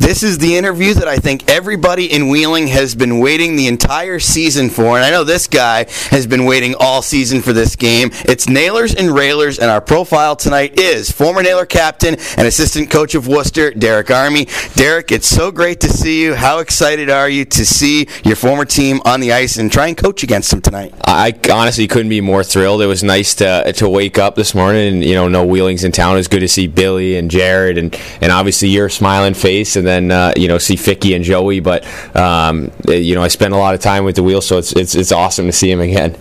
This 0.00 0.22
is 0.22 0.38
the 0.38 0.56
interview 0.56 0.94
that 0.94 1.08
I 1.08 1.16
think 1.16 1.50
everybody 1.50 2.12
in 2.12 2.28
Wheeling 2.28 2.68
has 2.68 2.94
been 2.94 3.18
waiting 3.18 3.56
the 3.56 3.66
entire 3.66 4.18
season 4.20 4.70
for, 4.70 4.96
and 4.96 5.04
I 5.04 5.10
know 5.10 5.24
this 5.24 5.46
guy 5.46 5.86
has 6.10 6.26
been 6.26 6.44
waiting 6.44 6.74
all 6.78 7.02
season 7.02 7.42
for 7.42 7.52
this 7.52 7.76
game. 7.76 8.10
It's 8.24 8.48
Nailers 8.48 8.94
and 8.94 9.10
Railers, 9.10 9.58
and 9.58 9.70
our 9.70 9.80
profile 9.80 10.36
tonight 10.36 10.78
is 10.78 11.10
former 11.10 11.42
Nailer 11.42 11.66
captain 11.66 12.16
and 12.36 12.46
assistant 12.46 12.90
coach 12.90 13.14
of 13.14 13.26
Worcester, 13.26 13.72
Derek 13.72 14.10
Army. 14.10 14.46
Derek, 14.74 15.10
it's 15.10 15.26
so 15.26 15.50
great 15.50 15.80
to 15.80 15.88
see 15.88 16.22
you. 16.22 16.34
How 16.34 16.60
excited 16.60 17.10
are 17.10 17.28
you 17.28 17.44
to 17.46 17.66
see 17.66 18.08
your 18.24 18.36
former 18.36 18.64
team 18.64 19.00
on 19.04 19.20
the 19.20 19.32
ice 19.32 19.56
and 19.56 19.70
try 19.70 19.88
and 19.88 19.96
coach 19.96 20.22
against 20.22 20.50
them 20.50 20.60
tonight? 20.60 20.94
I 21.04 21.34
honestly 21.52 21.88
couldn't 21.88 22.08
be 22.08 22.20
more 22.20 22.44
thrilled. 22.44 22.82
It 22.82 22.86
was 22.86 23.02
nice 23.02 23.34
to 23.36 23.72
to 23.72 23.88
wake 23.88 24.18
up 24.18 24.36
this 24.36 24.54
morning 24.54 24.94
and 24.94 25.04
you 25.04 25.14
know 25.14 25.28
know 25.28 25.44
Wheeling's 25.44 25.84
in 25.84 25.92
town. 25.92 26.18
It's 26.18 26.28
good 26.28 26.40
to 26.40 26.48
see 26.48 26.66
Billy 26.66 27.16
and 27.16 27.30
Jared 27.30 27.78
and 27.78 27.98
and 28.20 28.30
obviously 28.30 28.68
your 28.68 28.88
smiling 28.88 29.34
face 29.34 29.74
and 29.74 29.87
then 29.88 30.10
uh, 30.10 30.32
you 30.36 30.48
know 30.48 30.58
see 30.58 30.76
Ficky 30.76 31.16
and 31.16 31.24
Joey. 31.24 31.60
But 31.60 31.84
um, 32.16 32.70
you 32.86 33.14
know 33.14 33.22
I 33.22 33.28
spent 33.28 33.54
a 33.54 33.56
lot 33.56 33.74
of 33.74 33.80
time 33.80 34.04
with 34.04 34.16
the 34.16 34.22
wheel, 34.22 34.40
so 34.40 34.58
it's 34.58 34.72
it's 34.72 34.94
it's 34.94 35.12
awesome 35.12 35.46
to 35.46 35.52
see 35.52 35.70
him 35.70 35.80
again. 35.80 36.16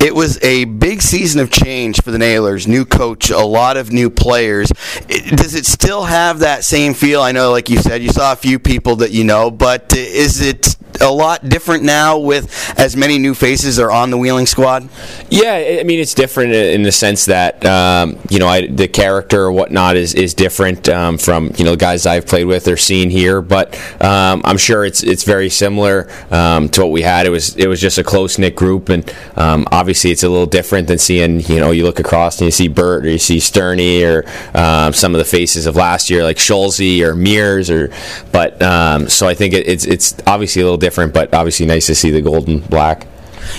It 0.00 0.14
was 0.14 0.42
a 0.44 0.64
big 0.64 1.02
season 1.02 1.40
of 1.40 1.50
change 1.50 2.00
for 2.02 2.12
the 2.12 2.18
Nailers. 2.18 2.68
New 2.68 2.84
coach, 2.84 3.30
a 3.30 3.38
lot 3.38 3.76
of 3.76 3.90
new 3.90 4.10
players. 4.10 4.70
Does 5.08 5.56
it 5.56 5.66
still 5.66 6.04
have 6.04 6.38
that 6.38 6.62
same 6.62 6.94
feel? 6.94 7.20
I 7.20 7.32
know, 7.32 7.50
like 7.50 7.68
you 7.68 7.78
said, 7.78 8.00
you 8.00 8.10
saw 8.10 8.32
a 8.32 8.36
few 8.36 8.60
people 8.60 8.96
that 8.96 9.10
you 9.10 9.24
know, 9.24 9.50
but 9.50 9.92
is 9.96 10.40
it 10.40 10.77
a 11.00 11.10
lot 11.10 11.48
different 11.48 11.84
now 11.84 12.18
with 12.18 12.52
as 12.78 12.96
many 12.96 13.18
new 13.18 13.34
faces 13.34 13.78
are 13.78 13.90
on 13.90 14.10
the 14.10 14.18
Wheeling 14.18 14.46
squad? 14.46 14.88
Yeah, 15.30 15.78
I 15.80 15.82
mean 15.84 16.00
it's 16.00 16.14
different 16.14 16.52
in 16.52 16.82
the 16.82 16.92
sense 16.92 17.26
that 17.26 17.64
um, 17.64 18.18
you 18.30 18.38
know 18.38 18.48
I, 18.48 18.66
the 18.66 18.88
character 18.88 19.42
or 19.42 19.52
whatnot 19.52 19.96
is 19.96 20.14
is 20.14 20.34
different 20.34 20.88
um, 20.88 21.18
from 21.18 21.52
you 21.56 21.64
know 21.64 21.72
the 21.72 21.76
guys 21.76 22.06
I've 22.06 22.26
played 22.26 22.44
with 22.44 22.68
or 22.68 22.76
seen 22.76 23.10
here, 23.10 23.40
but 23.40 23.74
um, 24.02 24.42
I'm 24.44 24.58
sure 24.58 24.84
it's 24.84 25.02
it's 25.02 25.24
very 25.24 25.50
similar 25.50 26.10
um, 26.30 26.68
to 26.70 26.82
what 26.82 26.90
we 26.90 27.02
had. 27.02 27.26
It 27.26 27.30
was 27.30 27.56
it 27.56 27.66
was 27.66 27.80
just 27.80 27.98
a 27.98 28.04
close 28.04 28.38
knit 28.38 28.56
group, 28.56 28.88
and 28.88 29.12
um, 29.36 29.66
obviously 29.70 30.10
it's 30.10 30.22
a 30.22 30.28
little 30.28 30.46
different 30.46 30.88
than 30.88 30.98
seeing 30.98 31.40
you 31.40 31.60
know 31.60 31.70
you 31.70 31.84
look 31.84 32.00
across 32.00 32.38
and 32.38 32.46
you 32.46 32.52
see 32.52 32.68
Bert 32.68 33.04
or 33.04 33.10
you 33.10 33.18
see 33.18 33.40
Sterney 33.40 34.02
or 34.04 34.24
um, 34.54 34.92
some 34.92 35.14
of 35.14 35.18
the 35.18 35.24
faces 35.24 35.66
of 35.66 35.76
last 35.76 36.10
year 36.10 36.22
like 36.22 36.38
Schulze 36.38 36.80
or 36.80 37.14
Mears 37.14 37.70
or 37.70 37.90
but 38.32 38.58
so 39.10 39.26
I 39.26 39.34
think 39.34 39.54
it, 39.54 39.68
it's 39.68 39.84
it's 39.84 40.14
obviously 40.26 40.62
a 40.62 40.64
little 40.64 40.78
different, 40.78 40.87
but 40.90 41.34
obviously 41.34 41.66
nice 41.66 41.86
to 41.86 41.94
see 41.94 42.10
the 42.10 42.22
gold 42.22 42.48
and 42.48 42.68
black. 42.68 43.06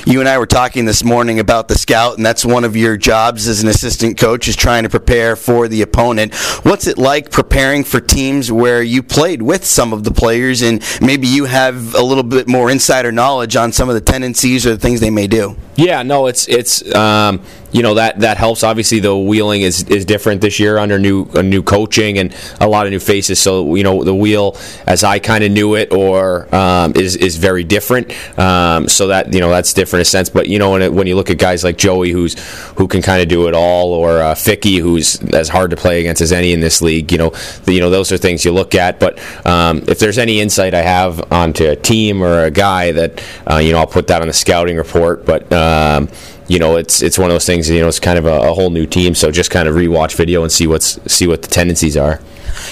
You 0.05 0.19
and 0.19 0.29
I 0.29 0.37
were 0.37 0.45
talking 0.45 0.85
this 0.85 1.03
morning 1.03 1.39
about 1.39 1.67
the 1.67 1.75
scout, 1.75 2.17
and 2.17 2.25
that's 2.25 2.45
one 2.45 2.63
of 2.63 2.75
your 2.75 2.97
jobs 2.97 3.47
as 3.47 3.63
an 3.63 3.69
assistant 3.69 4.17
coach 4.17 4.47
is 4.47 4.55
trying 4.55 4.83
to 4.83 4.89
prepare 4.89 5.35
for 5.35 5.67
the 5.67 5.81
opponent. 5.81 6.35
What's 6.63 6.87
it 6.87 6.97
like 6.97 7.31
preparing 7.31 7.83
for 7.83 7.99
teams 7.99 8.51
where 8.51 8.81
you 8.81 9.01
played 9.01 9.41
with 9.41 9.65
some 9.65 9.93
of 9.93 10.03
the 10.03 10.11
players, 10.11 10.61
and 10.61 10.83
maybe 11.01 11.27
you 11.27 11.45
have 11.45 11.95
a 11.95 12.03
little 12.03 12.23
bit 12.23 12.47
more 12.47 12.69
insider 12.69 13.11
knowledge 13.11 13.55
on 13.55 13.71
some 13.71 13.89
of 13.89 13.95
the 13.95 14.01
tendencies 14.01 14.65
or 14.65 14.71
the 14.71 14.77
things 14.77 14.99
they 14.99 15.09
may 15.09 15.27
do? 15.27 15.55
Yeah, 15.79 16.03
no, 16.03 16.27
it's 16.27 16.45
it's 16.49 16.93
um, 16.93 17.41
you 17.71 17.83
know 17.83 17.93
that 17.93 18.19
that 18.19 18.37
helps. 18.37 18.63
Obviously, 18.63 18.99
the 18.99 19.15
wheeling 19.15 19.61
is, 19.61 19.83
is 19.83 20.03
different 20.03 20.41
this 20.41 20.59
year 20.59 20.77
under 20.77 20.99
new 20.99 21.25
new 21.43 21.63
coaching 21.63 22.17
and 22.17 22.35
a 22.59 22.67
lot 22.67 22.85
of 22.85 22.91
new 22.91 22.99
faces. 22.99 23.39
So 23.39 23.75
you 23.75 23.83
know 23.83 24.03
the 24.03 24.13
wheel, 24.13 24.57
as 24.87 25.03
I 25.03 25.19
kind 25.19 25.43
of 25.43 25.51
knew 25.51 25.75
it, 25.75 25.93
or 25.93 26.53
um, 26.53 26.93
is 26.95 27.15
is 27.15 27.37
very 27.37 27.63
different. 27.63 28.11
Um, 28.37 28.89
so 28.89 29.07
that 29.07 29.33
you 29.33 29.39
know 29.39 29.49
that's 29.49 29.73
different 29.73 29.99
in 29.99 30.01
a 30.01 30.05
sense. 30.05 30.29
But 30.29 30.49
you 30.49 30.59
know 30.59 30.71
when, 30.71 30.81
it, 30.81 30.91
when 30.91 31.07
you 31.07 31.15
look 31.15 31.29
at 31.29 31.37
guys 31.37 31.63
like 31.63 31.77
Joey, 31.77 32.11
who's 32.11 32.37
who 32.71 32.87
can 32.87 33.01
kind 33.01 33.21
of 33.21 33.27
do 33.27 33.47
it 33.47 33.53
all, 33.53 33.93
or 33.93 34.21
uh, 34.21 34.35
Ficky, 34.35 34.79
who's 34.79 35.21
as 35.33 35.47
hard 35.47 35.71
to 35.71 35.77
play 35.77 35.99
against 36.01 36.21
as 36.21 36.31
any 36.33 36.51
in 36.51 36.59
this 36.59 36.81
league. 36.81 37.11
You 37.11 37.19
know, 37.19 37.29
the, 37.63 37.73
you 37.73 37.79
know 37.79 37.89
those 37.89 38.11
are 38.11 38.17
things 38.17 38.43
you 38.43 38.51
look 38.51 38.75
at. 38.75 38.99
But 38.99 39.19
um, 39.45 39.83
if 39.87 39.99
there's 39.99 40.17
any 40.17 40.41
insight 40.41 40.73
I 40.73 40.81
have 40.81 41.31
onto 41.31 41.69
a 41.69 41.75
team 41.75 42.21
or 42.21 42.43
a 42.43 42.51
guy, 42.51 42.91
that 42.91 43.23
uh, 43.49 43.57
you 43.57 43.71
know 43.71 43.79
I'll 43.79 43.87
put 43.87 44.07
that 44.07 44.21
on 44.21 44.27
the 44.27 44.33
scouting 44.33 44.75
report. 44.75 45.25
But 45.25 45.51
um, 45.69 46.09
you 46.47 46.57
know, 46.57 46.77
it's 46.77 47.01
it's 47.01 47.19
one 47.19 47.29
of 47.29 47.35
those 47.35 47.45
things. 47.45 47.69
You 47.69 47.79
know, 47.79 47.87
it's 47.87 47.99
kind 47.99 48.17
of 48.17 48.25
a, 48.25 48.49
a, 48.49 48.53
whole 48.53 48.71
new 48.71 48.87
team, 48.87 49.13
so 49.13 49.31
just 49.31 49.51
kind 49.51 49.67
of 49.67 49.75
rewatch 49.75 50.15
video 50.15 50.41
and 50.41 50.51
see 50.51 50.65
what's 50.65 50.99
see 51.11 51.27
what 51.27 51.43
the 51.43 51.47
tendencies 51.47 51.95
are. 51.95 52.19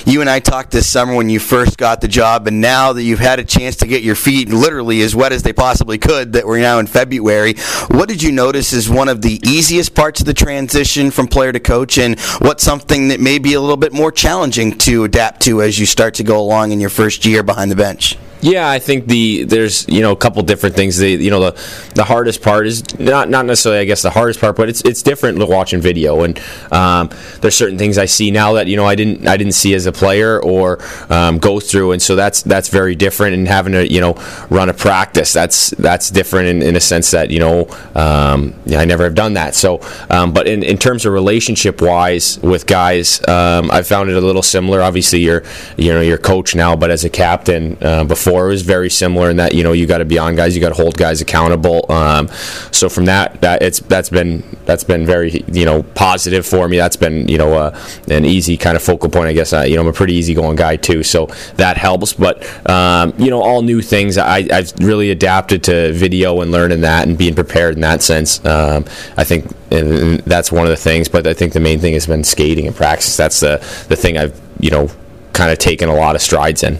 You 0.05 0.21
and 0.21 0.29
I 0.29 0.39
talked 0.39 0.71
this 0.71 0.91
summer 0.91 1.15
when 1.15 1.29
you 1.29 1.39
first 1.39 1.77
got 1.77 2.01
the 2.01 2.07
job, 2.07 2.47
and 2.47 2.59
now 2.59 2.93
that 2.93 3.03
you've 3.03 3.19
had 3.19 3.39
a 3.39 3.43
chance 3.43 3.75
to 3.77 3.87
get 3.87 4.01
your 4.01 4.15
feet 4.15 4.49
literally 4.49 5.01
as 5.01 5.15
wet 5.15 5.31
as 5.31 5.43
they 5.43 5.53
possibly 5.53 5.99
could, 5.99 6.33
that 6.33 6.47
we're 6.47 6.59
now 6.59 6.79
in 6.79 6.87
February. 6.87 7.53
What 7.89 8.09
did 8.09 8.23
you 8.23 8.31
notice 8.31 8.73
is 8.73 8.89
one 8.89 9.09
of 9.09 9.21
the 9.21 9.39
easiest 9.47 9.93
parts 9.93 10.19
of 10.19 10.25
the 10.25 10.33
transition 10.33 11.11
from 11.11 11.27
player 11.27 11.51
to 11.51 11.59
coach, 11.59 11.99
and 11.99 12.19
what's 12.39 12.63
something 12.63 13.09
that 13.09 13.19
may 13.19 13.37
be 13.37 13.53
a 13.53 13.61
little 13.61 13.77
bit 13.77 13.93
more 13.93 14.11
challenging 14.11 14.75
to 14.79 15.03
adapt 15.03 15.43
to 15.43 15.61
as 15.61 15.77
you 15.77 15.85
start 15.85 16.15
to 16.15 16.23
go 16.23 16.39
along 16.39 16.71
in 16.71 16.79
your 16.79 16.89
first 16.89 17.25
year 17.25 17.43
behind 17.43 17.69
the 17.69 17.75
bench? 17.75 18.17
Yeah, 18.41 18.69
I 18.69 18.77
think 18.77 19.07
the 19.07 19.43
there's 19.43 19.87
you 19.89 20.01
know 20.01 20.11
a 20.11 20.15
couple 20.15 20.41
different 20.43 20.75
things. 20.75 20.97
The 20.97 21.09
you 21.09 21.31
know 21.31 21.39
the 21.39 21.91
the 21.95 22.03
hardest 22.03 22.43
part 22.43 22.67
is 22.67 22.97
not 22.99 23.29
not 23.29 23.45
necessarily 23.45 23.81
I 23.81 23.85
guess 23.85 24.03
the 24.03 24.11
hardest 24.11 24.39
part, 24.39 24.55
but 24.55 24.69
it's 24.69 24.81
it's 24.81 25.01
different 25.01 25.39
watching 25.47 25.81
video. 25.81 26.23
And 26.23 26.39
um, 26.71 27.09
there's 27.41 27.55
certain 27.55 27.79
things 27.79 27.97
I 27.97 28.05
see 28.05 28.29
now 28.29 28.53
that 28.53 28.67
you 28.67 28.75
know 28.75 28.85
I 28.85 28.93
didn't 28.93 29.27
I 29.27 29.37
didn't 29.37 29.53
see 29.53 29.73
as 29.73 29.87
a 29.87 29.91
player 29.91 30.39
or 30.39 30.79
um, 31.09 31.39
go 31.39 31.59
through, 31.59 31.93
and 31.93 32.01
so 32.01 32.15
that's 32.15 32.43
that's 32.43 32.69
very 32.69 32.95
different. 32.95 33.33
And 33.33 33.47
having 33.47 33.73
to 33.73 33.91
you 33.91 34.01
know 34.01 34.13
run 34.51 34.69
a 34.69 34.73
practice 34.73 35.33
that's 35.33 35.71
that's 35.71 36.11
different 36.11 36.47
in, 36.47 36.61
in 36.61 36.75
a 36.75 36.81
sense 36.81 37.09
that 37.11 37.31
you 37.31 37.39
know 37.39 37.67
um, 37.95 38.53
I 38.71 38.85
never 38.85 39.05
have 39.05 39.15
done 39.15 39.33
that. 39.33 39.55
So, 39.55 39.81
um, 40.11 40.31
but 40.31 40.47
in, 40.47 40.61
in 40.61 40.77
terms 40.77 41.07
of 41.07 41.13
relationship 41.13 41.81
wise 41.81 42.37
with 42.39 42.67
guys, 42.67 43.27
um, 43.27 43.71
I 43.71 43.81
found 43.81 44.11
it 44.11 44.15
a 44.15 44.21
little 44.21 44.43
similar. 44.43 44.83
Obviously, 44.83 45.21
you're 45.21 45.43
you 45.75 45.91
know 45.91 46.01
your 46.01 46.19
coach 46.19 46.53
now, 46.53 46.75
but 46.75 46.91
as 46.91 47.03
a 47.03 47.09
captain 47.09 47.77
uh, 47.81 48.03
before 48.03 48.26
before. 48.27 48.47
It 48.47 48.49
was 48.49 48.61
very 48.61 48.89
similar 48.89 49.29
in 49.29 49.37
that 49.37 49.53
you 49.53 49.63
know 49.63 49.71
you 49.71 49.85
got 49.85 49.99
to 49.99 50.05
be 50.05 50.17
on 50.17 50.35
guys, 50.35 50.55
you 50.55 50.61
got 50.61 50.69
to 50.69 50.75
hold 50.75 50.97
guys 50.97 51.21
accountable. 51.21 51.89
Um, 51.91 52.27
so 52.71 52.89
from 52.89 53.05
that, 53.05 53.41
that 53.41 53.61
it's 53.61 53.79
that's 53.79 54.09
been 54.09 54.43
that's 54.65 54.83
been 54.83 55.05
very 55.05 55.43
you 55.51 55.65
know 55.65 55.83
positive 55.83 56.45
for 56.45 56.67
me. 56.67 56.77
That's 56.77 56.97
been 56.97 57.27
you 57.27 57.37
know 57.37 57.53
uh, 57.53 57.79
an 58.09 58.25
easy 58.25 58.57
kind 58.57 58.75
of 58.75 58.83
focal 58.83 59.09
point. 59.09 59.27
I 59.27 59.33
guess 59.33 59.53
uh, 59.53 59.61
you 59.61 59.75
know 59.75 59.81
I'm 59.81 59.87
a 59.87 59.93
pretty 59.93 60.13
easygoing 60.15 60.57
guy 60.57 60.75
too, 60.75 61.03
so 61.03 61.27
that 61.55 61.77
helps. 61.77 62.13
But 62.13 62.43
um, 62.69 63.13
you 63.17 63.29
know 63.29 63.41
all 63.41 63.61
new 63.61 63.81
things. 63.81 64.17
I, 64.17 64.47
I've 64.51 64.73
really 64.79 65.11
adapted 65.11 65.63
to 65.65 65.93
video 65.93 66.41
and 66.41 66.51
learning 66.51 66.81
that 66.81 67.07
and 67.07 67.17
being 67.17 67.35
prepared 67.35 67.75
in 67.75 67.81
that 67.81 68.01
sense. 68.01 68.43
Um, 68.45 68.85
I 69.15 69.23
think 69.23 69.51
and 69.71 70.19
that's 70.21 70.51
one 70.51 70.63
of 70.63 70.69
the 70.69 70.77
things. 70.77 71.07
But 71.07 71.27
I 71.27 71.33
think 71.33 71.53
the 71.53 71.59
main 71.59 71.79
thing 71.79 71.93
has 71.93 72.07
been 72.07 72.23
skating 72.23 72.67
and 72.67 72.75
practice. 72.75 73.15
That's 73.15 73.39
the 73.39 73.57
the 73.87 73.95
thing 73.95 74.17
I've 74.17 74.39
you 74.59 74.69
know 74.69 74.89
kind 75.33 75.51
of 75.51 75.59
taken 75.59 75.87
a 75.87 75.95
lot 75.95 76.15
of 76.15 76.21
strides 76.21 76.63
in 76.63 76.79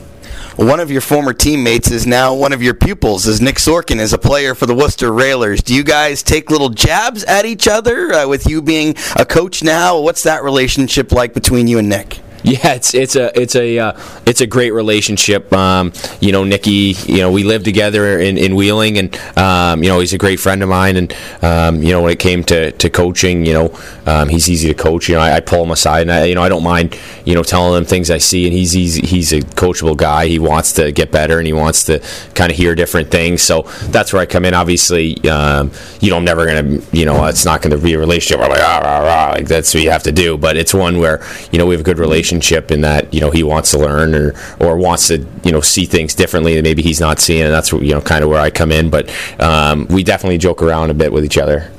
one 0.58 0.80
of 0.80 0.90
your 0.90 1.02
former 1.02 1.34
teammates 1.34 1.92
is 1.92 2.08
now 2.08 2.34
one 2.34 2.52
of 2.52 2.64
your 2.64 2.74
pupils, 2.74 3.28
is 3.28 3.40
Nick 3.40 3.58
Sorkin, 3.58 4.00
is 4.00 4.12
a 4.12 4.18
player 4.18 4.56
for 4.56 4.66
the 4.66 4.74
Worcester 4.74 5.14
Railers. 5.14 5.62
Do 5.62 5.76
you 5.76 5.84
guys 5.84 6.24
take 6.24 6.50
little 6.50 6.70
jabs 6.70 7.24
at 7.26 7.46
each 7.46 7.68
other 7.68 8.12
uh, 8.12 8.28
with 8.28 8.50
you 8.50 8.64
being 8.64 8.96
a 9.16 9.26
coach 9.26 9.62
now? 9.62 10.00
What's 10.00 10.24
that 10.24 10.44
relationship 10.44 11.12
like 11.12 11.36
between 11.36 11.68
you 11.68 11.78
and 11.78 11.88
Nick? 11.88 12.22
Yeah, 12.48 12.76
it's 12.76 12.94
it's 12.94 13.18
a 13.18 13.38
it's 13.38 13.56
a 13.58 13.78
uh, 13.78 14.00
it's 14.26 14.40
a 14.40 14.48
great 14.48 14.72
relationship. 14.72 15.52
Um, 15.52 15.92
you 16.22 16.32
know, 16.32 16.46
Nicky, 16.46 16.96
you 17.06 17.18
know, 17.18 17.30
we 17.30 17.44
lived 17.44 17.66
together 17.66 18.22
in, 18.22 18.38
in 18.38 18.56
Wheeling, 18.56 18.98
and 18.98 19.38
um, 19.38 19.84
you 19.84 19.90
know, 19.90 20.00
he's 20.00 20.14
a 20.14 20.18
great 20.18 20.40
friend 20.40 20.64
of 20.64 20.70
mine. 20.70 20.96
And 20.96 21.14
um, 21.42 21.84
you 21.84 21.92
know, 21.92 22.04
when 22.04 22.14
it 22.14 22.20
came 22.20 22.46
to, 22.46 22.72
to 22.72 22.90
coaching, 22.90 23.46
you 23.46 23.52
know, 23.52 23.80
um, 24.06 24.30
he's 24.30 24.50
easy 24.50 24.70
to 24.70 24.74
coach. 24.74 25.10
You 25.10 25.16
know, 25.16 25.22
I, 25.22 25.36
I, 25.36 25.40
pull 25.42 25.62
him 25.62 25.72
aside, 25.72 26.04
and 26.04 26.12
I, 26.14 26.24
you 26.24 26.36
know, 26.36 26.42
I 26.42 26.48
don't 26.48 26.64
mind 26.64 26.98
you 27.26 27.36
know 27.36 27.44
telling 27.44 27.78
him 27.78 27.84
things 27.84 28.10
I 28.10 28.18
see, 28.18 28.46
and 28.46 28.54
he's 28.54 28.72
he's 28.72 28.96
he's 28.96 29.34
a 29.34 29.42
coachable 29.42 29.98
guy. 29.98 30.28
He 30.28 30.40
wants 30.40 30.72
to 30.74 30.94
get 30.94 31.12
better, 31.12 31.40
and 31.40 31.48
he 31.48 31.52
wants 31.54 31.84
to 31.88 32.02
kind 32.34 32.50
of 32.50 32.58
hear 32.58 32.76
different 32.76 33.12
things. 33.12 33.42
So 33.42 33.64
that's 33.90 34.14
where 34.14 34.22
I 34.22 34.26
come 34.26 34.46
in. 34.46 34.54
Obviously, 34.54 35.18
um, 35.30 35.70
you 36.00 36.12
know, 36.12 36.16
I'm 36.16 36.24
never 36.24 36.46
gonna, 36.46 36.80
you 36.94 37.04
know, 37.04 37.26
it's 37.26 37.44
not 37.44 37.62
to 37.62 37.78
be 37.78 37.96
a 37.96 38.00
relationship 38.00 38.40
where 38.40 38.48
like 38.48 38.62
ah, 38.64 38.80
rah, 38.82 39.00
rah, 39.00 39.32
like 39.32 39.48
that's 39.48 39.74
what 39.74 39.84
you 39.84 39.90
have 39.92 40.04
to 40.04 40.14
do. 40.14 40.38
But 40.38 40.56
it's 40.56 40.74
one 40.74 41.00
where 41.00 41.22
you 41.52 41.60
know 41.60 41.66
we 41.66 41.74
have 41.74 41.82
a 41.82 41.84
good 41.84 42.00
relationship 42.00 42.37
relationship 42.38 42.72
in 42.72 42.82
that 42.82 43.14
you 43.14 43.20
know 43.20 43.32
he 43.32 43.44
wants 43.44 43.72
to 43.72 43.80
learn 43.80 44.14
or 44.14 44.34
or 44.60 44.78
wants 44.78 45.08
to 45.08 45.26
you 45.44 45.52
know 45.52 45.62
see 45.62 45.86
things 45.86 46.16
differently 46.16 46.56
that 46.56 46.64
maybe 46.64 46.82
he's 46.82 47.00
not 47.00 47.20
seeing, 47.20 47.44
and 47.44 47.54
that's 47.54 47.72
you 47.72 47.94
know 47.94 48.02
kind 48.02 48.24
of 48.24 48.30
where 48.30 48.40
I 48.40 48.50
come 48.50 48.72
in. 48.72 48.90
But 48.90 49.10
um, 49.40 49.88
we 49.88 50.04
definitely 50.04 50.38
joke 50.38 50.62
around 50.62 50.90
a 50.90 50.94
bit 50.94 51.12
with 51.12 51.26
each 51.26 51.38
other. 51.38 51.72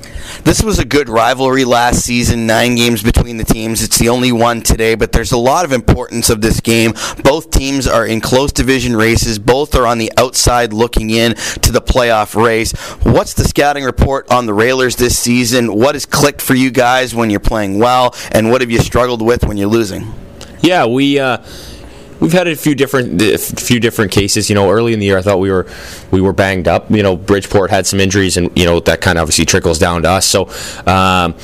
This 0.44 0.62
was 0.62 0.78
a 0.78 0.84
good 0.84 1.08
rivalry 1.08 1.64
last 1.64 2.05
season, 2.05 2.46
nine 2.46 2.76
games 2.76 3.02
between 3.02 3.38
the 3.38 3.44
teams. 3.44 3.82
It's 3.82 3.99
the 3.99 4.08
only 4.08 4.31
one 4.31 4.60
today, 4.60 4.94
but 4.94 5.10
there's 5.10 5.32
a 5.32 5.38
lot 5.38 5.64
of 5.64 5.72
importance 5.72 6.31
of 6.31 6.40
this 6.40 6.60
game. 6.60 6.93
Both 7.25 7.50
teams 7.50 7.87
are 7.87 8.06
in 8.06 8.20
close 8.20 8.52
division 8.52 8.94
races. 8.94 9.38
Both 9.38 9.75
are 9.75 9.87
on 9.87 9.99
the 9.99 10.12
outside 10.16 10.72
looking 10.72 11.10
in 11.10 11.34
to 11.34 11.72
the 11.72 11.81
playoff 11.81 12.40
race. 12.40 12.72
What's 13.02 13.34
the 13.34 13.44
scouting 13.44 13.84
report 13.84 14.31
on 14.31 14.46
the 14.46 14.55
Railers 14.55 14.96
this 14.96 15.19
season? 15.19 15.75
What 15.75 15.94
has 15.94 16.06
clicked 16.06 16.43
for 16.43 16.55
you 16.55 16.70
guys 16.70 17.14
when 17.14 17.31
you're 17.31 17.40
playing 17.40 17.78
well, 17.78 18.14
and 18.32 18.50
what 18.50 18.60
have 18.60 18.70
you 18.70 18.81
struggled 18.81 19.22
with 19.22 19.44
when 19.44 19.56
you're 19.56 19.69
losing? 19.69 20.12
Yeah, 20.62 20.87
we. 20.87 21.19
Uh, 21.19 21.38
we've 22.20 22.32
had 22.32 22.49
a 22.49 22.56
few 22.56 22.75
different 22.75 23.20
a 23.22 23.38
few 23.38 23.81
different 23.81 24.12
cases. 24.12 24.49
You 24.49 24.55
know, 24.55 24.70
early 24.70 24.93
in 24.93 24.99
the 24.99 25.06
year, 25.06 25.19
I 25.19 25.22
thought 25.22 25.38
we 25.38 25.50
were 25.50 25.66
we 26.10 26.20
were 26.20 26.32
banged 26.32 26.69
up. 26.69 26.90
You 26.90 27.02
know, 27.02 27.16
Bridgeport 27.16 27.70
had 27.70 27.87
some 27.87 28.00
injuries, 28.00 28.37
and 28.37 28.56
you 28.58 28.64
know 28.64 28.81
that 28.81 29.00
kind 29.00 29.19
of 29.19 29.22
obviously 29.22 29.44
trickles 29.44 29.78
down 29.78 30.02
to 30.02 30.10
us. 30.10 30.26
So. 30.26 30.50
Um, 30.87 31.34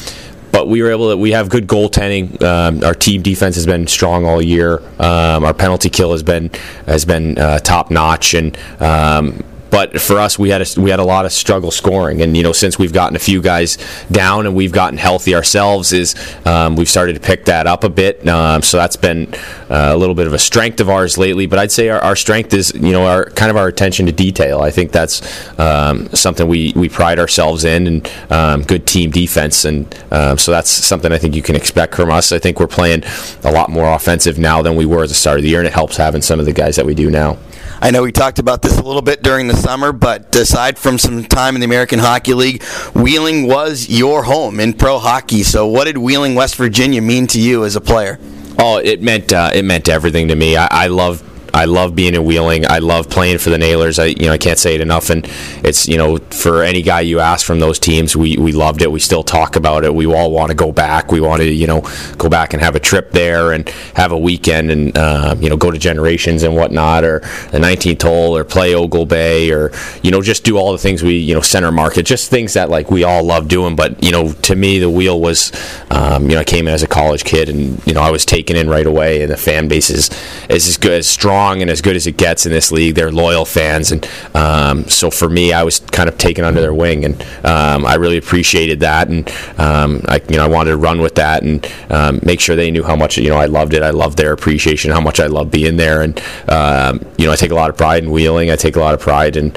but 0.52 0.68
we 0.68 0.82
were 0.82 0.92
able 0.92 1.10
to. 1.10 1.16
We 1.16 1.32
have 1.32 1.48
good 1.48 1.66
goaltending. 1.66 2.40
Um, 2.40 2.84
our 2.84 2.94
team 2.94 3.22
defense 3.22 3.56
has 3.56 3.66
been 3.66 3.88
strong 3.88 4.24
all 4.24 4.40
year. 4.40 4.78
Um, 5.00 5.44
our 5.44 5.52
penalty 5.52 5.90
kill 5.90 6.12
has 6.12 6.22
been 6.22 6.48
has 6.86 7.04
been 7.04 7.36
uh, 7.38 7.58
top 7.58 7.90
notch, 7.90 8.34
and 8.34 8.56
um, 8.78 9.42
but 9.74 10.00
for 10.00 10.20
us, 10.20 10.38
we 10.38 10.50
had 10.50 10.62
a, 10.62 10.80
we 10.80 10.90
had 10.90 11.00
a 11.00 11.04
lot 11.04 11.24
of 11.24 11.32
struggle 11.32 11.72
scoring, 11.72 12.22
and 12.22 12.36
you 12.36 12.44
know 12.44 12.52
since 12.52 12.78
we've 12.78 12.92
gotten 12.92 13.16
a 13.16 13.18
few 13.18 13.42
guys 13.42 13.76
down 14.08 14.46
and 14.46 14.54
we've 14.54 14.70
gotten 14.70 14.96
healthy 14.96 15.34
ourselves, 15.34 15.92
is 15.92 16.14
um, 16.46 16.76
we've 16.76 16.88
started 16.88 17.14
to 17.14 17.20
pick 17.20 17.46
that 17.46 17.66
up 17.66 17.82
a 17.82 17.88
bit. 17.88 18.24
Um, 18.28 18.62
so 18.62 18.76
that's 18.76 18.94
been 18.94 19.34
uh, 19.68 19.90
a 19.92 19.96
little 19.96 20.14
bit 20.14 20.28
of 20.28 20.32
a 20.32 20.38
strength 20.38 20.78
of 20.78 20.88
ours 20.88 21.18
lately. 21.18 21.46
But 21.46 21.58
I'd 21.58 21.72
say 21.72 21.88
our, 21.88 21.98
our 21.98 22.14
strength 22.14 22.54
is 22.54 22.72
you 22.72 22.92
know 22.92 23.04
our 23.04 23.24
kind 23.30 23.50
of 23.50 23.56
our 23.56 23.66
attention 23.66 24.06
to 24.06 24.12
detail. 24.12 24.60
I 24.60 24.70
think 24.70 24.92
that's 24.92 25.20
um, 25.58 26.08
something 26.10 26.46
we, 26.46 26.72
we 26.76 26.88
pride 26.88 27.18
ourselves 27.18 27.64
in, 27.64 27.88
and 27.88 28.12
um, 28.30 28.62
good 28.62 28.86
team 28.86 29.10
defense, 29.10 29.64
and 29.64 29.92
um, 30.12 30.38
so 30.38 30.52
that's 30.52 30.70
something 30.70 31.10
I 31.10 31.18
think 31.18 31.34
you 31.34 31.42
can 31.42 31.56
expect 31.56 31.96
from 31.96 32.12
us. 32.12 32.30
I 32.30 32.38
think 32.38 32.60
we're 32.60 32.68
playing 32.68 33.02
a 33.42 33.50
lot 33.50 33.70
more 33.70 33.92
offensive 33.92 34.38
now 34.38 34.62
than 34.62 34.76
we 34.76 34.86
were 34.86 35.02
at 35.02 35.08
the 35.08 35.16
start 35.16 35.38
of 35.38 35.42
the 35.42 35.48
year, 35.48 35.58
and 35.58 35.66
it 35.66 35.74
helps 35.74 35.96
having 35.96 36.22
some 36.22 36.38
of 36.38 36.46
the 36.46 36.52
guys 36.52 36.76
that 36.76 36.86
we 36.86 36.94
do 36.94 37.10
now. 37.10 37.38
I 37.84 37.90
know 37.90 38.02
we 38.02 38.12
talked 38.12 38.38
about 38.38 38.62
this 38.62 38.78
a 38.78 38.82
little 38.82 39.02
bit 39.02 39.22
during 39.22 39.46
the 39.46 39.54
summer, 39.54 39.92
but 39.92 40.34
aside 40.34 40.78
from 40.78 40.96
some 40.96 41.22
time 41.22 41.54
in 41.54 41.60
the 41.60 41.66
American 41.66 41.98
Hockey 41.98 42.32
League, 42.32 42.62
Wheeling 42.94 43.46
was 43.46 43.90
your 43.90 44.22
home 44.22 44.58
in 44.58 44.72
pro 44.72 44.98
hockey. 44.98 45.42
So, 45.42 45.66
what 45.66 45.84
did 45.84 45.98
Wheeling, 45.98 46.34
West 46.34 46.56
Virginia, 46.56 47.02
mean 47.02 47.26
to 47.26 47.38
you 47.38 47.62
as 47.66 47.76
a 47.76 47.82
player? 47.82 48.18
Oh, 48.58 48.78
it 48.78 49.02
meant 49.02 49.34
uh, 49.34 49.50
it 49.52 49.66
meant 49.66 49.90
everything 49.90 50.28
to 50.28 50.34
me. 50.34 50.56
I, 50.56 50.66
I 50.70 50.86
love 50.86 51.22
I 51.54 51.66
love 51.66 51.94
being 51.94 52.14
in 52.14 52.24
Wheeling. 52.24 52.66
I 52.66 52.78
love 52.80 53.08
playing 53.08 53.38
for 53.38 53.50
the 53.50 53.58
Nailers. 53.58 54.00
I 54.00 54.06
you 54.06 54.26
know 54.26 54.32
I 54.32 54.38
can't 54.38 54.58
say 54.58 54.74
it 54.74 54.80
enough. 54.80 55.08
And 55.08 55.24
it's 55.62 55.86
you 55.86 55.96
know 55.96 56.18
for 56.18 56.62
any 56.64 56.82
guy 56.82 57.02
you 57.02 57.20
ask 57.20 57.46
from 57.46 57.60
those 57.60 57.78
teams, 57.78 58.16
we, 58.16 58.36
we 58.36 58.50
loved 58.50 58.82
it. 58.82 58.90
We 58.90 58.98
still 58.98 59.22
talk 59.22 59.54
about 59.54 59.84
it. 59.84 59.94
We 59.94 60.12
all 60.12 60.32
want 60.32 60.50
to 60.50 60.56
go 60.56 60.72
back. 60.72 61.12
We 61.12 61.20
want 61.20 61.42
to 61.42 61.50
you 61.50 61.68
know 61.68 61.82
go 62.18 62.28
back 62.28 62.54
and 62.54 62.62
have 62.62 62.74
a 62.74 62.80
trip 62.80 63.12
there 63.12 63.52
and 63.52 63.68
have 63.94 64.10
a 64.10 64.18
weekend 64.18 64.72
and 64.72 64.98
uh, 64.98 65.36
you 65.38 65.48
know 65.48 65.56
go 65.56 65.70
to 65.70 65.78
Generations 65.78 66.42
and 66.42 66.56
whatnot 66.56 67.04
or 67.04 67.20
the 67.52 67.58
19th 67.58 68.02
hole 68.02 68.36
or 68.36 68.42
play 68.42 68.72
Oglebay 68.72 69.52
or 69.54 69.70
you 70.02 70.10
know 70.10 70.22
just 70.22 70.42
do 70.42 70.56
all 70.56 70.72
the 70.72 70.78
things 70.78 71.04
we 71.04 71.16
you 71.16 71.34
know 71.34 71.40
center 71.40 71.70
market 71.70 72.04
just 72.04 72.30
things 72.30 72.54
that 72.54 72.68
like 72.68 72.90
we 72.90 73.04
all 73.04 73.22
love 73.22 73.46
doing. 73.46 73.76
But 73.76 74.02
you 74.02 74.10
know 74.10 74.32
to 74.32 74.56
me 74.56 74.80
the 74.80 74.90
wheel 74.90 75.20
was 75.20 75.52
um, 75.92 76.24
you 76.24 76.34
know 76.34 76.40
I 76.40 76.44
came 76.44 76.66
in 76.66 76.74
as 76.74 76.82
a 76.82 76.88
college 76.88 77.22
kid 77.22 77.48
and 77.48 77.86
you 77.86 77.94
know 77.94 78.00
I 78.00 78.10
was 78.10 78.24
taken 78.24 78.56
in 78.56 78.68
right 78.68 78.86
away 78.86 79.22
and 79.22 79.30
the 79.30 79.36
fan 79.36 79.68
base 79.68 79.88
is 79.88 80.10
is 80.48 80.66
as 80.66 80.76
good 80.76 80.92
as 80.92 81.06
strong 81.06 81.43
strong 81.44 81.60
and 81.60 81.70
as 81.70 81.82
good 81.82 81.94
as 81.96 82.06
it 82.06 82.16
gets 82.16 82.46
in 82.46 82.52
this 82.52 82.72
league. 82.72 82.94
They're 82.94 83.12
loyal 83.12 83.44
fans, 83.44 83.92
and 83.92 84.08
um, 84.34 84.84
so 84.88 85.10
for 85.10 85.28
me, 85.28 85.52
I 85.52 85.62
was 85.62 85.80
kind 85.80 86.08
of 86.08 86.16
taken 86.16 86.44
under 86.44 86.60
their 86.60 86.72
wing, 86.72 87.04
and 87.04 87.20
um, 87.44 87.84
I 87.84 87.94
really 87.96 88.16
appreciated 88.16 88.80
that, 88.80 89.08
and 89.08 89.28
um, 89.58 90.02
I 90.08 90.22
you 90.28 90.36
know 90.36 90.44
I 90.44 90.48
wanted 90.48 90.70
to 90.70 90.76
run 90.78 91.00
with 91.00 91.16
that 91.16 91.42
and 91.42 91.66
um, 91.90 92.20
make 92.22 92.40
sure 92.40 92.56
they 92.56 92.70
knew 92.70 92.82
how 92.82 92.96
much 92.96 93.18
you 93.18 93.28
know 93.28 93.36
I 93.36 93.46
loved 93.46 93.74
it. 93.74 93.82
I 93.82 93.90
loved 93.90 94.16
their 94.16 94.32
appreciation, 94.32 94.90
how 94.90 95.00
much 95.00 95.20
I 95.20 95.26
love 95.26 95.50
being 95.50 95.76
there, 95.76 96.00
and 96.02 96.18
um, 96.48 97.04
you 97.18 97.26
know 97.26 97.32
I 97.32 97.36
take 97.36 97.50
a 97.50 97.54
lot 97.54 97.68
of 97.70 97.76
pride 97.76 98.04
in 98.04 98.10
wheeling. 98.10 98.50
I 98.50 98.56
take 98.56 98.76
a 98.76 98.80
lot 98.80 98.94
of 98.94 99.00
pride 99.00 99.36
in 99.36 99.52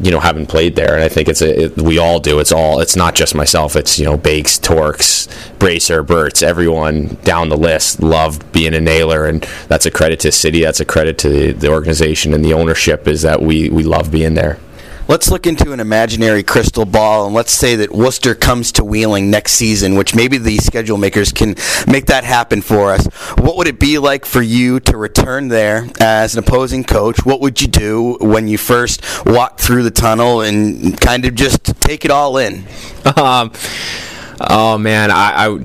you 0.00 0.10
know, 0.10 0.20
haven't 0.20 0.46
played 0.46 0.76
there, 0.76 0.94
and 0.94 1.02
I 1.02 1.08
think 1.08 1.28
it's 1.28 1.42
a, 1.42 1.64
it, 1.64 1.76
we 1.76 1.98
all 1.98 2.20
do. 2.20 2.38
It's 2.38 2.52
all. 2.52 2.80
It's 2.80 2.96
not 2.96 3.14
just 3.14 3.34
myself. 3.34 3.74
It's 3.76 3.98
you 3.98 4.04
know, 4.04 4.16
Bakes, 4.16 4.58
Torks, 4.58 5.28
Bracer, 5.58 6.02
Burts, 6.02 6.42
everyone 6.42 7.18
down 7.24 7.48
the 7.48 7.56
list 7.56 8.00
loved 8.00 8.50
being 8.52 8.74
a 8.74 8.80
nailer, 8.80 9.26
and 9.26 9.42
that's 9.68 9.86
a 9.86 9.90
credit 9.90 10.20
to 10.20 10.32
City. 10.32 10.62
That's 10.62 10.80
a 10.80 10.84
credit 10.84 11.18
to 11.18 11.28
the, 11.28 11.52
the 11.52 11.68
organization 11.68 12.32
and 12.32 12.44
the 12.44 12.54
ownership. 12.54 13.08
Is 13.08 13.22
that 13.22 13.42
we 13.42 13.68
we 13.70 13.82
love 13.82 14.10
being 14.10 14.34
there. 14.34 14.58
Let's 15.08 15.30
look 15.30 15.46
into 15.46 15.72
an 15.72 15.80
imaginary 15.80 16.42
crystal 16.42 16.84
ball 16.84 17.24
and 17.24 17.34
let's 17.34 17.50
say 17.50 17.76
that 17.76 17.90
Worcester 17.90 18.34
comes 18.34 18.72
to 18.72 18.84
Wheeling 18.84 19.30
next 19.30 19.52
season, 19.52 19.94
which 19.94 20.14
maybe 20.14 20.36
the 20.36 20.58
schedule 20.58 20.98
makers 20.98 21.32
can 21.32 21.54
make 21.86 22.04
that 22.06 22.24
happen 22.24 22.60
for 22.60 22.92
us. 22.92 23.06
What 23.38 23.56
would 23.56 23.66
it 23.66 23.80
be 23.80 23.96
like 23.96 24.26
for 24.26 24.42
you 24.42 24.80
to 24.80 24.98
return 24.98 25.48
there 25.48 25.88
as 25.98 26.34
an 26.34 26.40
opposing 26.40 26.84
coach? 26.84 27.24
What 27.24 27.40
would 27.40 27.62
you 27.62 27.68
do 27.68 28.18
when 28.20 28.48
you 28.48 28.58
first 28.58 29.02
walked 29.24 29.60
through 29.60 29.84
the 29.84 29.90
tunnel 29.90 30.42
and 30.42 31.00
kind 31.00 31.24
of 31.24 31.34
just 31.34 31.64
take 31.80 32.04
it 32.04 32.10
all 32.10 32.36
in? 32.36 32.66
Um, 33.16 33.52
Oh 34.40 34.78
man, 34.78 35.10
I, 35.10 35.46
I 35.46 35.58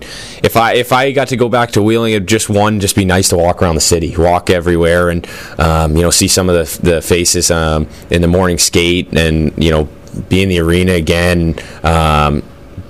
if 0.43 0.57
I 0.57 0.73
if 0.73 0.91
I 0.91 1.11
got 1.11 1.27
to 1.29 1.37
go 1.37 1.49
back 1.49 1.71
to 1.71 1.81
Wheeling, 1.81 2.13
it 2.13 2.25
just 2.25 2.49
one 2.49 2.79
just 2.79 2.95
be 2.95 3.05
nice 3.05 3.29
to 3.29 3.37
walk 3.37 3.61
around 3.61 3.75
the 3.75 3.81
city, 3.81 4.15
walk 4.15 4.49
everywhere, 4.49 5.09
and 5.09 5.27
um, 5.59 5.95
you 5.95 6.01
know 6.01 6.09
see 6.09 6.27
some 6.27 6.49
of 6.49 6.55
the 6.55 6.91
the 6.91 7.01
faces 7.01 7.51
um, 7.51 7.87
in 8.09 8.21
the 8.21 8.27
morning 8.27 8.57
skate, 8.57 9.15
and 9.17 9.53
you 9.63 9.71
know 9.71 9.87
be 10.29 10.41
in 10.41 10.49
the 10.49 10.59
arena 10.59 10.93
again. 10.93 11.55
Um, 11.83 12.43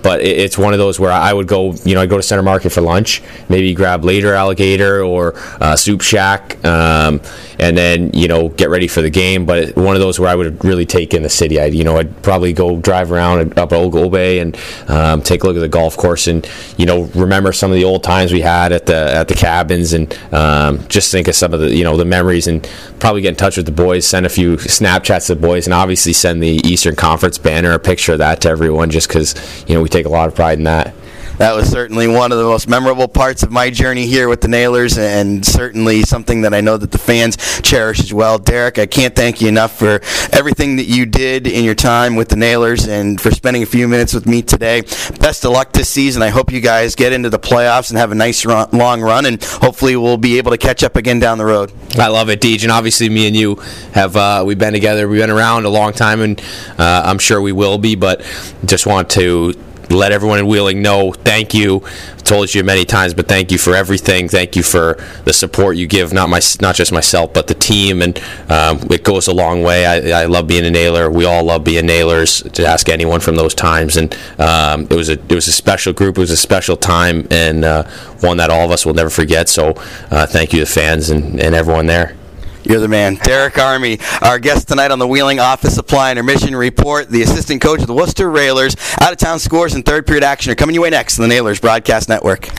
but 0.04 0.22
it's 0.22 0.58
one 0.58 0.74
of 0.74 0.80
those 0.80 1.00
where 1.00 1.12
I 1.12 1.32
would 1.32 1.48
go, 1.48 1.72
you 1.86 1.96
know, 1.96 2.02
I 2.02 2.06
go 2.06 2.18
to 2.18 2.24
Center 2.24 2.44
Market 2.44 2.72
for 2.72 2.82
lunch, 2.82 3.24
maybe 3.48 3.74
grab 3.74 4.04
later 4.04 4.34
alligator 4.34 5.02
or 5.02 5.34
uh, 5.62 5.78
soup 5.78 6.02
shack, 6.02 6.64
um, 6.66 7.22
and 7.60 7.78
then 7.78 8.12
you 8.14 8.28
know 8.28 8.50
get 8.50 8.70
ready 8.70 8.88
for 8.88 9.02
the 9.02 9.10
game. 9.10 9.46
But 9.46 9.76
one 9.76 9.96
of 9.96 10.02
those 10.02 10.20
where 10.20 10.30
I 10.30 10.36
would 10.36 10.64
really 10.64 10.86
take 10.86 11.14
in 11.14 11.24
the 11.24 11.30
city. 11.30 11.60
I, 11.60 11.66
you 11.66 11.84
know, 11.84 11.98
I'd 11.98 12.22
probably 12.24 12.54
go 12.54 12.78
drive 12.78 13.12
around 13.12 13.58
up 13.58 13.70
Oglebay 13.70 14.42
and 14.42 14.58
um, 14.90 15.22
take 15.22 15.44
a 15.44 15.48
look 15.48 15.56
at 15.56 15.62
the 15.62 15.68
golf 15.68 15.98
course 15.98 16.28
and 16.28 16.48
you 16.78 16.86
know 16.86 17.04
remember 17.16 17.52
some 17.52 17.72
of 17.72 17.76
the 17.76 17.84
old 17.84 18.04
times 18.04 18.32
we 18.32 18.42
had 18.42 18.72
at 18.72 18.86
the 18.86 18.96
at 18.96 19.28
the 19.28 19.36
cabins 19.36 19.94
and 19.94 20.18
um, 20.34 20.86
just 20.88 21.12
think 21.12 21.28
of 21.28 21.36
some 21.36 21.54
of 21.54 21.60
the 21.60 21.74
you 21.74 21.84
know 21.84 21.98
the 21.98 22.06
memories 22.06 22.48
and 22.48 22.70
probably 23.00 23.22
get 23.22 23.30
in 23.30 23.36
touch 23.36 23.58
with 23.58 23.66
the 23.66 23.72
boys, 23.72 24.06
send 24.06 24.26
a 24.26 24.30
few 24.30 24.56
Snapchats 24.58 25.28
to 25.28 25.36
the 25.36 25.42
boys, 25.42 25.68
and 25.68 25.74
obviously 25.74 26.14
send 26.14 26.42
the 26.42 26.62
Eastern 26.64 26.96
Conference 26.96 27.38
banner 27.38 27.74
a 27.74 27.80
picture 27.80 28.14
of 28.14 28.20
that 28.20 28.42
to 28.42 28.50
everyone 28.50 28.90
just 28.90 29.08
because 29.08 29.36
you 29.68 29.76
know 29.76 29.82
we 29.82 29.90
take 29.90 30.06
a 30.06 30.10
lot 30.10 30.28
of 30.28 30.36
pride 30.36 30.58
in 30.58 30.64
that 30.64 30.94
that 31.38 31.56
was 31.56 31.70
certainly 31.70 32.08
one 32.08 32.32
of 32.32 32.38
the 32.38 32.44
most 32.44 32.68
memorable 32.68 33.08
parts 33.08 33.44
of 33.44 33.52
my 33.52 33.70
journey 33.70 34.06
here 34.06 34.30
with 34.30 34.42
the 34.42 34.48
Nailers, 34.48 34.98
and 34.98 35.46
certainly 35.46 36.04
something 36.04 36.42
that 36.42 36.54
I 36.54 36.62
know 36.62 36.78
that 36.78 36.92
the 36.92 36.98
fans 36.98 37.38
cherish 37.62 38.00
as 38.00 38.14
well. 38.14 38.38
Derek, 38.38 38.78
I 38.78 38.86
can't 38.86 39.16
thank 39.16 39.42
you 39.42 39.48
enough 39.48 39.78
for 39.78 40.02
everything 40.32 40.76
that 40.78 40.86
you 40.86 41.06
did 41.06 41.48
in 41.48 41.64
your 41.64 41.76
time 41.76 42.16
with 42.16 42.30
the 42.30 42.36
Nailers 42.36 42.88
and 42.88 43.20
for 43.20 43.32
spending 43.32 43.64
a 43.64 43.66
few 43.66 43.88
minutes 43.88 44.14
with 44.14 44.26
me 44.26 44.42
today. 44.42 44.82
Best 45.20 45.44
of 45.46 45.52
luck 45.52 45.72
this 45.74 45.90
season. 45.90 46.22
I 46.22 46.30
hope 46.30 46.52
you 46.52 46.62
guys 46.62 46.96
get 46.96 47.14
into 47.14 47.30
the 47.30 47.40
playoffs 47.40 47.90
and 47.90 47.98
have 47.98 48.12
a 48.12 48.16
nice 48.16 48.46
run, 48.46 48.70
long 48.72 49.02
run, 49.02 49.26
and 49.26 49.44
hopefully 49.44 49.96
we'll 49.96 50.18
be 50.18 50.38
able 50.38 50.52
to 50.52 50.58
catch 50.58 50.84
up 50.84 50.96
again 50.96 51.20
down 51.20 51.38
the 51.38 51.46
road. 51.46 51.72
I 51.98 52.08
love 52.08 52.30
it, 52.30 52.42
Deej, 52.42 52.64
and 52.64 52.72
obviously 52.72 53.10
me 53.10 53.28
and 53.28 53.36
you 53.36 53.56
have 53.94 54.16
uh, 54.16 54.44
we've 54.46 54.60
been 54.60 54.74
together. 54.74 55.08
We've 55.08 55.22
been 55.22 55.30
around 55.30 55.66
a 55.66 55.70
long 55.70 55.94
time, 55.94 56.22
and 56.22 56.42
uh, 56.78 57.04
I'm 57.06 57.20
sure 57.20 57.42
we 57.42 57.52
will 57.52 57.78
be. 57.78 57.96
But 57.96 58.22
just 58.66 58.86
want 58.86 59.10
to 59.12 59.54
let 59.98 60.12
everyone 60.12 60.40
in 60.40 60.48
Wheeling 60.48 60.82
know 60.82 61.12
thank 61.12 61.54
you. 61.54 61.84
I've 62.14 62.24
told 62.24 62.54
you 62.54 62.64
many 62.64 62.86
times, 62.86 63.14
but 63.14 63.28
thank 63.28 63.52
you 63.52 63.58
for 63.58 63.76
everything. 63.76 64.30
Thank 64.30 64.56
you 64.56 64.64
for 64.64 64.98
the 65.26 65.34
support 65.34 65.76
you 65.76 65.88
give, 65.88 66.14
not 66.14 66.30
my, 66.30 66.42
not 66.62 66.76
just 66.76 66.92
myself, 66.92 67.34
but 67.34 67.48
the 67.48 67.54
team, 67.54 68.02
and 68.02 68.18
um, 68.50 68.80
it 68.90 69.04
goes 69.04 69.28
a 69.28 69.34
long 69.34 69.64
way. 69.64 69.86
I, 69.86 70.24
I, 70.24 70.26
love 70.26 70.48
being 70.48 70.66
a 70.66 70.72
nailer. 70.72 71.10
We 71.10 71.26
all 71.26 71.44
love 71.44 71.64
being 71.64 71.86
nailers. 71.86 72.42
To 72.54 72.66
ask 72.66 72.90
anyone 72.90 73.20
from 73.20 73.36
those 73.36 73.54
times, 73.54 73.98
and 73.98 74.14
um, 74.38 74.84
it 74.84 74.96
was 74.96 75.10
a 75.10 75.14
it 75.14 75.34
was 75.34 75.48
a 75.48 75.52
special 75.52 75.94
group. 75.94 76.18
It 76.18 76.22
was 76.22 76.32
a 76.32 76.38
special 76.38 76.78
time, 76.78 77.28
and 77.32 77.66
uh, 77.66 77.84
one 78.22 78.38
that 78.38 78.50
all 78.50 78.66
of 78.66 78.72
us 78.72 78.86
will 78.86 78.94
never 78.94 79.10
forget. 79.10 79.50
So, 79.50 79.74
uh, 80.12 80.26
thank 80.26 80.54
you 80.54 80.60
to 80.60 80.66
fans 80.66 81.10
and, 81.10 81.40
and 81.40 81.56
everyone 81.56 81.86
there. 81.88 82.16
You're 82.64 82.80
the 82.80 82.88
man. 82.88 83.16
Derek 83.16 83.58
Army, 83.58 84.00
our 84.22 84.40
guest 84.40 84.70
tonight 84.70 84.92
on 84.92 85.00
the 85.00 85.08
Wheeling 85.08 85.40
Office 85.40 85.76
Supply 85.76 86.12
Intermission 86.12 86.56
Report, 86.56 87.10
the 87.10 87.22
assistant 87.22 87.62
coach 87.62 87.82
of 87.82 87.88
the 87.88 87.94
Worcester 87.94 88.32
Railers. 88.32 88.76
Out 89.02 89.12
of 89.12 89.18
town 89.18 89.40
scores 89.40 89.74
and 89.74 89.86
third 89.86 90.08
period 90.08 90.24
action 90.24 90.52
are 90.52 90.56
coming 90.56 90.74
your 90.74 90.84
way 90.84 90.90
next 90.90 91.20
on 91.20 91.24
the 91.24 91.28
Nailers 91.28 91.60
Broadcast 91.60 92.08
Network. 92.08 92.50